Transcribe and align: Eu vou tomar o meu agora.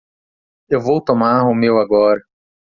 Eu 0.67 0.81
vou 0.81 0.99
tomar 0.99 1.43
o 1.43 1.53
meu 1.53 1.77
agora. 1.77 2.21